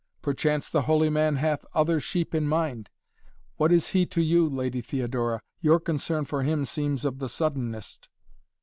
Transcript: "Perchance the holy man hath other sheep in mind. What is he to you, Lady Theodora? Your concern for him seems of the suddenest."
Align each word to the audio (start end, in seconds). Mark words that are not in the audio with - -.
"Perchance 0.23 0.67
the 0.67 0.81
holy 0.81 1.11
man 1.11 1.35
hath 1.35 1.63
other 1.75 1.99
sheep 1.99 2.33
in 2.33 2.47
mind. 2.47 2.89
What 3.57 3.71
is 3.71 3.89
he 3.89 4.07
to 4.07 4.19
you, 4.23 4.49
Lady 4.49 4.81
Theodora? 4.81 5.43
Your 5.59 5.79
concern 5.79 6.25
for 6.25 6.41
him 6.41 6.65
seems 6.65 7.05
of 7.05 7.19
the 7.19 7.29
suddenest." 7.29 8.09